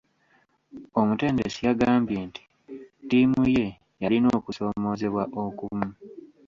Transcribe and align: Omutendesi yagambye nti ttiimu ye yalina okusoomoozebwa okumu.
Omutendesi 0.99 1.59
yagambye 1.67 2.19
nti 2.27 2.43
ttiimu 3.01 3.43
ye 3.55 3.67
yalina 4.01 4.27
okusoomoozebwa 4.39 5.23
okumu. 5.45 5.87